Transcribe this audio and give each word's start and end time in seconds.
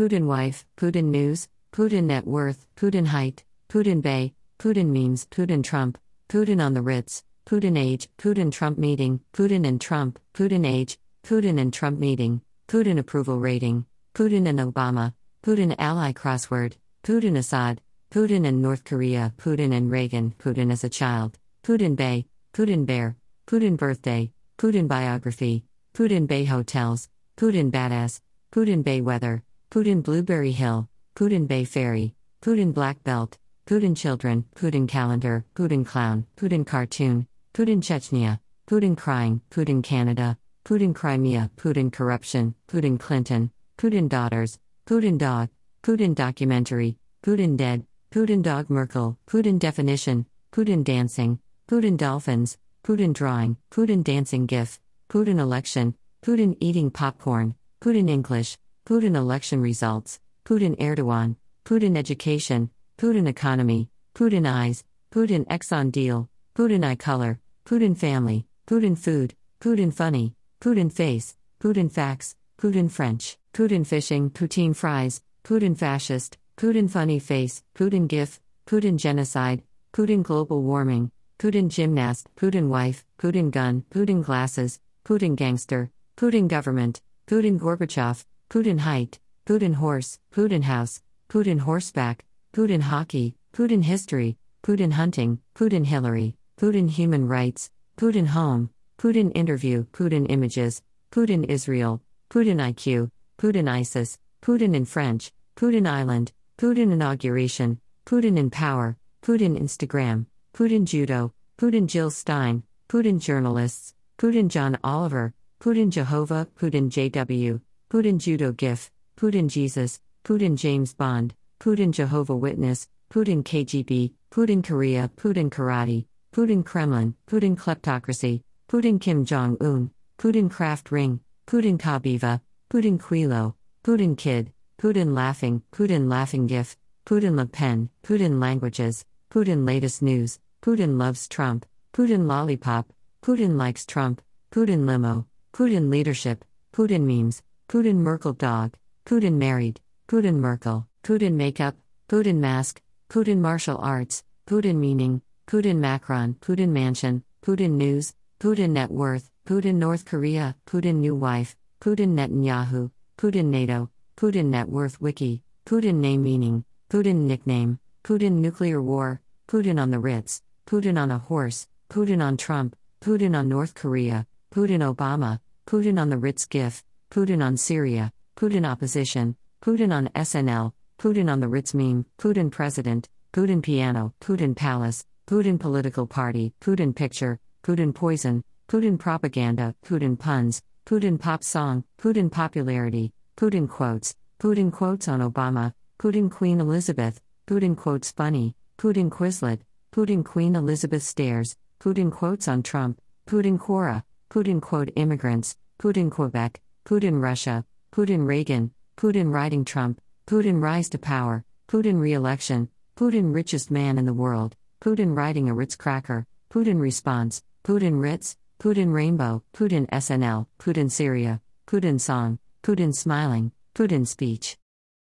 Putin 0.00 0.24
wife, 0.24 0.64
Putin 0.78 1.10
news, 1.10 1.46
Putin 1.74 2.04
net 2.04 2.26
worth, 2.26 2.64
Putin 2.74 3.08
height, 3.08 3.44
Putin 3.68 4.00
bay, 4.00 4.32
Putin 4.58 4.86
memes, 4.86 5.26
Putin 5.26 5.62
Trump, 5.62 5.98
Putin 6.26 6.64
on 6.64 6.72
the 6.72 6.80
Ritz, 6.80 7.22
Putin 7.44 7.78
age, 7.78 8.08
Putin 8.16 8.50
Trump 8.50 8.78
meeting, 8.78 9.20
Putin 9.34 9.66
and 9.66 9.78
Trump, 9.78 10.18
Putin 10.32 10.66
age, 10.66 10.98
Putin 11.22 11.60
and 11.60 11.70
Trump 11.70 11.98
meeting, 11.98 12.40
Putin 12.66 12.98
approval 12.98 13.38
rating, 13.38 13.84
Putin 14.14 14.48
and 14.48 14.58
Obama, 14.58 15.12
Putin 15.42 15.74
ally 15.78 16.12
crossword, 16.12 16.76
Putin 17.04 17.36
Assad, 17.36 17.82
Putin 18.10 18.46
and 18.46 18.62
North 18.62 18.84
Korea, 18.84 19.34
Putin 19.36 19.70
and 19.74 19.90
Reagan, 19.90 20.34
Putin 20.38 20.72
as 20.72 20.82
a 20.82 20.88
child, 20.88 21.38
Putin 21.62 21.94
Bay, 21.94 22.24
Putin 22.54 22.86
Bear, 22.86 23.16
Putin 23.46 23.76
birthday, 23.76 24.32
Putin 24.56 24.88
biography, 24.88 25.64
Putin 25.92 26.26
Bay 26.26 26.46
hotels, 26.46 27.10
Putin 27.36 27.70
badass, 27.70 28.22
Putin 28.50 28.82
Bay 28.82 29.02
weather, 29.02 29.44
Putin 29.70 30.02
Blueberry 30.02 30.50
Hill, 30.50 30.88
Putin 31.14 31.46
Bay 31.46 31.64
ferry, 31.64 32.12
Putin 32.42 32.74
black 32.74 33.04
belt, 33.04 33.38
Putin 33.68 33.96
children, 33.96 34.44
Putin 34.56 34.88
calendar, 34.88 35.44
Putin 35.54 35.86
clown, 35.86 36.26
Putin 36.36 36.66
cartoon, 36.66 37.28
Putin 37.54 37.80
Chechnya, 37.80 38.40
Putin 38.66 38.96
crying, 38.96 39.40
Putin 39.48 39.80
Canada, 39.80 40.36
Putin 40.64 40.92
Crimea, 40.92 41.48
Putin 41.56 41.92
corruption, 41.92 42.52
Putin 42.66 42.98
Clinton, 42.98 43.48
Putin 43.78 44.08
daughters, 44.08 44.58
Putin 44.88 45.16
dog, 45.16 45.48
Putin 45.84 46.16
documentary, 46.16 46.96
Putin 47.22 47.56
dead, 47.56 47.86
Putin 48.10 48.42
dog 48.42 48.68
Merkel, 48.70 49.16
Putin 49.28 49.56
definition, 49.56 50.26
Putin 50.50 50.82
dancing, 50.82 51.38
Putin 51.68 51.96
dolphins, 51.96 52.58
Putin 52.82 53.12
drawing, 53.12 53.56
Putin 53.70 54.02
dancing 54.02 54.46
gif, 54.46 54.80
Putin 55.08 55.38
election, 55.38 55.94
Putin 56.22 56.56
eating 56.58 56.90
popcorn, 56.90 57.54
Putin 57.80 58.10
English, 58.10 58.58
Putin 58.86 59.14
election 59.14 59.60
results, 59.60 60.20
Putin 60.44 60.76
Erdogan, 60.78 61.36
Putin 61.64 61.96
education, 61.96 62.70
Putin 62.98 63.28
economy, 63.28 63.88
Putin 64.14 64.46
eyes, 64.46 64.84
Putin 65.12 65.46
Exxon 65.46 65.92
deal, 65.92 66.28
Putin 66.56 66.84
eye 66.84 66.96
color, 66.96 67.38
Putin 67.64 67.96
family, 67.96 68.46
Putin 68.66 68.96
food, 68.96 69.34
Putin 69.60 69.92
funny, 69.92 70.34
Putin 70.60 70.92
face, 70.92 71.36
Putin 71.60 71.90
facts, 71.90 72.36
Putin 72.58 72.90
French, 72.90 73.38
Putin 73.52 73.86
fishing, 73.86 74.30
Putin 74.30 74.74
fries, 74.74 75.22
Putin 75.44 75.76
fascist, 75.76 76.36
Putin 76.56 76.90
funny 76.90 77.18
face, 77.18 77.62
Putin 77.74 78.06
gif, 78.06 78.40
Putin 78.66 78.98
genocide, 78.98 79.62
Putin 79.92 80.22
global 80.22 80.62
warming, 80.62 81.10
Putin 81.38 81.68
gymnast, 81.68 82.28
Putin 82.36 82.68
wife, 82.68 83.04
Putin 83.18 83.50
gun, 83.50 83.84
Putin 83.90 84.22
glasses, 84.22 84.80
Putin 85.04 85.34
gangster, 85.36 85.90
Putin 86.16 86.46
government, 86.48 87.00
Putin 87.26 87.58
Gorbachev, 87.58 88.24
Putin 88.50 88.80
height, 88.80 89.20
Putin 89.46 89.74
horse, 89.74 90.18
Putin 90.34 90.64
house, 90.64 91.02
Putin 91.28 91.60
horseback, 91.60 92.24
Putin 92.52 92.82
hockey, 92.82 93.36
Putin 93.52 93.84
history, 93.84 94.36
Putin 94.64 94.90
hunting, 94.90 95.38
Putin 95.54 95.84
Hillary, 95.86 96.34
Putin 96.60 96.90
human 96.90 97.28
rights, 97.28 97.70
Putin 97.96 98.26
home, 98.26 98.68
Putin 98.98 99.30
interview, 99.36 99.84
Putin 99.92 100.26
images, 100.28 100.82
Putin 101.12 101.48
Israel, 101.48 102.02
Putin 102.28 102.56
IQ, 102.56 103.12
Putin 103.38 103.68
ISIS, 103.68 104.18
Putin 104.42 104.74
in 104.74 104.84
French, 104.84 105.32
Putin 105.54 105.86
Island, 105.86 106.32
Putin 106.58 106.90
inauguration, 106.90 107.80
Putin 108.04 108.36
in 108.36 108.50
power, 108.50 108.96
Putin 109.22 109.56
Instagram, 109.56 110.26
Putin 110.52 110.84
judo, 110.84 111.32
Putin 111.56 111.86
Jill 111.86 112.10
Stein, 112.10 112.64
Putin 112.88 113.20
journalists, 113.20 113.94
Putin 114.18 114.48
John 114.48 114.76
Oliver, 114.82 115.34
Putin 115.60 115.90
Jehovah, 115.90 116.48
Putin 116.58 116.90
JW, 116.90 117.60
Putin 117.90 118.18
judo 118.18 118.52
gif, 118.52 118.88
Putin 119.16 119.48
Jesus, 119.48 120.00
Putin 120.24 120.54
James 120.54 120.94
Bond, 120.94 121.34
Putin 121.58 121.90
Jehovah 121.90 122.36
Witness, 122.36 122.86
Putin 123.12 123.42
KGB, 123.42 124.12
Putin 124.30 124.62
Korea, 124.64 125.10
Putin 125.16 125.50
Karate, 125.50 126.06
Putin 126.32 126.64
Kremlin, 126.64 127.16
Putin 127.26 127.56
kleptocracy, 127.56 128.44
Putin 128.68 129.00
Kim 129.00 129.24
Jong 129.24 129.56
Un, 129.60 129.90
Putin 130.18 130.48
Kraft 130.48 130.92
Ring, 130.92 131.18
Putin 131.48 131.76
Kabaeva, 131.76 132.40
Putin 132.72 132.96
Quilo, 132.96 133.54
Putin 133.82 134.16
Kid, 134.16 134.52
Putin 134.80 135.12
laughing, 135.12 135.60
Putin 135.72 136.08
laughing 136.08 136.46
gif, 136.46 136.76
Putin 137.04 137.36
Le 137.36 137.44
Pen, 137.44 137.90
Putin 138.04 138.40
languages, 138.40 139.04
Putin 139.32 139.66
latest 139.66 140.00
news, 140.00 140.38
Putin 140.62 140.96
loves 140.96 141.26
Trump, 141.26 141.66
Putin 141.92 142.26
lollipop, 142.28 142.84
Putin 143.20 143.56
likes 143.56 143.84
Trump, 143.84 144.22
Putin 144.52 144.86
limo, 144.86 145.26
Putin 145.52 145.90
leadership, 145.90 146.44
Putin 146.72 147.02
memes, 147.02 147.42
Putin 147.70 147.98
Merkel 147.98 148.32
dog, 148.32 148.76
Putin 149.06 149.34
married, 149.34 149.80
Putin 150.08 150.40
Merkel, 150.40 150.88
Putin 151.04 151.34
makeup, 151.34 151.76
Putin 152.08 152.38
mask, 152.38 152.82
Putin 153.08 153.38
martial 153.38 153.78
arts, 153.78 154.24
Putin 154.44 154.74
meaning, 154.74 155.22
Putin 155.46 155.76
Macron, 155.76 156.34
Putin 156.40 156.70
mansion, 156.70 157.22
Putin 157.44 157.76
news, 157.76 158.12
Putin 158.40 158.70
net 158.70 158.90
worth, 158.90 159.30
Putin 159.46 159.76
North 159.76 160.04
Korea, 160.04 160.56
Putin 160.66 160.96
new 160.96 161.14
wife, 161.14 161.56
Putin 161.80 162.16
Netanyahu, 162.16 162.90
Putin 163.16 163.44
NATO, 163.44 163.88
Putin 164.16 164.46
net 164.46 164.68
worth 164.68 165.00
wiki, 165.00 165.44
Putin 165.64 166.00
name 166.00 166.24
meaning, 166.24 166.64
Putin 166.90 167.28
nickname, 167.28 167.78
Putin 168.02 168.32
nuclear 168.40 168.82
war, 168.82 169.20
Putin 169.46 169.80
on 169.80 169.92
the 169.92 170.00
Ritz, 170.00 170.42
Putin 170.66 171.00
on 171.00 171.12
a 171.12 171.18
horse, 171.18 171.68
Putin 171.88 172.20
on 172.20 172.36
Trump, 172.36 172.74
Putin 173.00 173.38
on 173.38 173.48
North 173.48 173.76
Korea, 173.76 174.26
Putin 174.52 174.82
Obama, 174.92 175.38
Putin 175.68 176.00
on 176.00 176.10
the 176.10 176.18
Ritz 176.18 176.46
GIF, 176.46 176.82
Putin 177.10 177.44
on 177.44 177.56
Syria, 177.56 178.12
Putin 178.36 178.64
opposition, 178.64 179.34
Putin 179.60 179.92
on 179.92 180.08
SNL, 180.14 180.72
Putin 180.96 181.28
on 181.28 181.40
the 181.40 181.48
Ritz 181.48 181.74
meme, 181.74 182.06
Putin 182.18 182.52
president, 182.52 183.08
Putin 183.32 183.60
piano, 183.60 184.14
Putin 184.20 184.54
palace, 184.54 185.04
Putin 185.26 185.58
political 185.58 186.06
party, 186.06 186.52
Putin 186.60 186.94
picture, 186.94 187.40
Putin 187.64 187.92
poison, 187.92 188.44
Putin 188.68 188.96
propaganda, 188.96 189.74
Putin 189.84 190.16
puns, 190.16 190.62
Putin 190.86 191.20
pop 191.20 191.42
song, 191.42 191.82
Putin 192.00 192.30
popularity, 192.30 193.12
Putin 193.36 193.68
quotes, 193.68 194.14
Putin 194.38 194.70
quotes 194.70 195.08
on 195.08 195.20
Obama, 195.20 195.74
Putin 195.98 196.30
Queen 196.30 196.60
Elizabeth, 196.60 197.20
Putin 197.48 197.76
quotes 197.76 198.12
funny, 198.12 198.54
Putin 198.78 199.10
Quizlet, 199.10 199.58
Putin 199.92 200.24
Queen 200.24 200.54
Elizabeth 200.54 201.02
stairs, 201.02 201.56
Putin 201.80 202.12
quotes 202.12 202.46
on 202.46 202.62
Trump, 202.62 203.00
Putin 203.26 203.58
Quora, 203.58 204.04
Putin 204.30 204.62
quote 204.62 204.90
immigrants, 204.94 205.56
Putin 205.80 206.08
Quebec, 206.08 206.60
Putin 206.84 207.22
Russia, 207.22 207.64
Putin 207.92 208.26
Reagan, 208.26 208.72
Putin 208.96 209.32
riding 209.32 209.64
Trump, 209.64 210.00
Putin 210.26 210.62
rise 210.62 210.88
to 210.90 210.98
power, 210.98 211.44
Putin 211.68 212.00
re 212.00 212.12
election, 212.12 212.68
Putin 212.96 213.34
richest 213.34 213.70
man 213.70 213.98
in 213.98 214.06
the 214.06 214.14
world, 214.14 214.56
Putin 214.80 215.16
riding 215.16 215.48
a 215.48 215.54
Ritz 215.54 215.76
cracker, 215.76 216.26
Putin 216.52 216.80
response, 216.80 217.42
Putin 217.64 218.00
Ritz, 218.00 218.36
Putin 218.58 218.92
rainbow, 218.92 219.42
Putin 219.52 219.88
SNL, 219.88 220.46
Putin 220.58 220.90
Syria, 220.90 221.40
Putin 221.66 222.00
song, 222.00 222.38
Putin 222.62 222.94
smiling, 222.94 223.52
Putin 223.74 224.06
speech. 224.06 224.56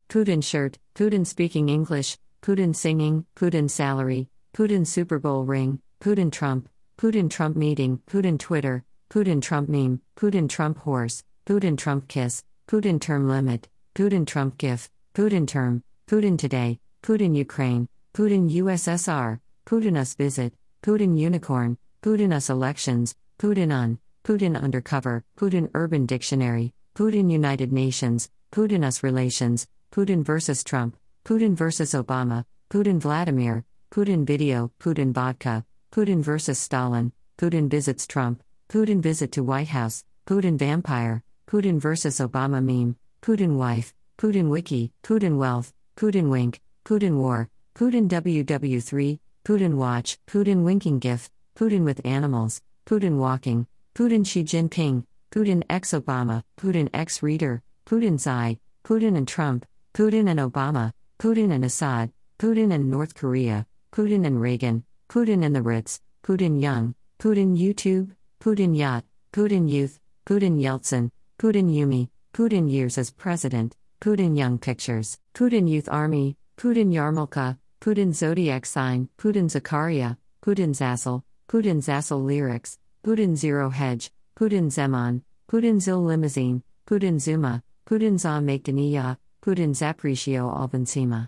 Putin 0.09 0.43
shirt, 0.43 0.79
Putin 0.95 1.25
speaking 1.25 1.69
English, 1.69 2.17
Putin 2.41 2.75
singing, 2.75 3.25
Putin 3.35 3.69
salary, 3.69 4.29
Putin 4.55 4.87
Super 4.87 5.19
Bowl 5.19 5.43
ring, 5.43 5.79
Putin 6.01 6.31
Trump, 6.31 6.69
Putin 6.97 7.29
Trump 7.29 7.55
meeting, 7.55 8.01
Putin 8.07 8.39
Twitter, 8.39 8.83
Putin 9.09 9.41
Trump 9.41 9.69
meme, 9.69 10.01
Putin 10.15 10.47
Trump 10.49 10.77
horse, 10.79 11.23
Putin 11.49 11.75
Trump 11.75 12.07
kiss, 12.07 12.43
Putin 12.67 13.01
term 13.01 13.27
limit, 13.27 13.67
Putin 13.95 14.27
Trump 14.27 14.55
gif, 14.59 14.87
Putin 15.15 15.47
term, 15.47 15.81
Putin 16.07 16.37
today, 16.37 16.79
Putin 17.01 17.35
Ukraine, 17.35 17.89
Putin 18.13 18.51
USSR, 18.51 19.39
Putin 19.65 19.97
us 19.97 20.13
visit, 20.13 20.53
Putin 20.83 21.17
unicorn, 21.17 21.75
Putin 22.03 22.31
us 22.31 22.51
elections, 22.51 23.15
Putin 23.39 23.73
on, 23.73 23.97
Putin 24.23 24.61
undercover, 24.61 25.23
Putin 25.39 25.71
urban 25.73 26.05
dictionary, 26.05 26.71
Putin 26.93 27.31
United 27.31 27.73
Nations, 27.73 28.29
Putin 28.51 28.85
US 28.85 29.01
relations, 29.01 29.67
Putin 29.91 30.23
versus 30.23 30.63
Trump, 30.63 30.95
Putin 31.25 31.55
versus 31.55 31.93
Obama, 31.93 32.45
Putin 32.69 32.99
Vladimir, 32.99 33.65
Putin 33.89 34.23
video, 34.23 34.71
Putin 34.79 35.11
vodka, 35.11 35.65
Putin 35.91 36.21
versus 36.21 36.59
Stalin, 36.59 37.11
Putin 37.39 37.67
visits 37.67 38.05
Trump, 38.05 38.43
Putin 38.69 39.01
visit 39.01 39.31
to 39.31 39.43
White 39.43 39.69
House, 39.69 40.03
Putin 40.27 40.55
vampire, 40.55 41.23
Putin 41.49 41.79
versus 41.79 42.19
Obama 42.19 42.63
meme, 42.63 42.95
Putin 43.23 43.55
wife, 43.55 43.95
Putin 44.19 44.49
wiki, 44.49 44.91
Putin 45.01 45.37
wealth, 45.37 45.73
Putin 45.97 46.29
wink, 46.29 46.61
Putin 46.85 47.17
war, 47.17 47.49
Putin 47.73 48.07
WW3, 48.07 49.19
Putin 49.43 49.73
watch, 49.73 50.19
Putin 50.27 50.63
winking 50.63 50.99
gif, 50.99 51.27
Putin 51.57 51.83
with 51.83 52.05
animals, 52.05 52.61
Putin 52.85 53.17
walking, 53.17 53.65
Putin 53.95 54.23
Xi 54.23 54.43
Jinping, 54.43 55.03
Putin 55.31 55.63
ex 55.71 55.91
Obama, 55.93 56.43
Putin 56.55 56.87
ex 56.93 57.23
reader, 57.23 57.63
Putin 57.83 58.19
Xi, 58.19 58.59
Putin 58.83 59.17
and 59.17 59.27
Trump, 59.27 59.65
Putin 59.95 60.29
and 60.29 60.39
Obama, 60.39 60.93
Putin 61.17 61.51
and 61.51 61.65
Assad, 61.65 62.11
Putin 62.37 62.71
and 62.71 62.91
North 62.91 63.15
Korea, 63.15 63.65
Putin 63.91 64.23
and 64.27 64.39
Reagan, 64.39 64.83
Putin 65.09 65.43
and 65.43 65.55
the 65.55 65.63
Ritz, 65.63 65.99
Putin 66.23 66.61
Young, 66.61 66.93
Putin 67.17 67.57
YouTube, 67.57 68.11
Putin 68.39 68.77
Yacht, 68.77 69.03
Putin 69.33 69.67
Youth, 69.67 69.99
Putin 70.27 70.61
Yeltsin, 70.61 71.09
Putin 71.39 71.73
Yumi, 71.73 72.09
Putin 72.33 72.69
Years 72.69 72.97
as 72.97 73.11
President, 73.11 73.73
Putin 74.01 74.37
Young 74.37 74.57
Pictures, 74.57 75.17
Putin 75.33 75.69
Youth 75.69 75.87
Army, 75.89 76.35
Putin 76.57 76.91
Yarmulka, 76.91 77.57
Putin 77.79 78.13
Zodiac 78.13 78.65
Sign, 78.65 79.07
Putin 79.17 79.45
Zakaria, 79.45 80.17
Putin 80.45 80.71
Zassel, 80.71 81.23
Putin 81.47 81.77
Zassel 81.77 82.21
Lyrics, 82.25 82.77
Putin 83.05 83.37
Zero 83.37 83.69
Hedge, 83.69 84.11
Putin 84.37 84.67
Zeman, 84.67 85.21
Putin 85.49 85.79
Zil 85.79 86.03
Limousine, 86.03 86.61
Putin 86.85 87.19
Zuma, 87.21 87.63
Putin 87.85 88.19
Za 88.19 88.39
Makedania, 88.41 89.17
Putin 89.41 89.71
Zapricio 89.71 90.53
Albansima. 90.53 91.27